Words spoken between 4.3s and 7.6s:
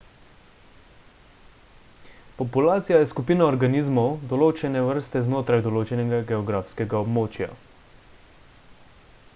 določene vrste znotraj določenega geografskega območja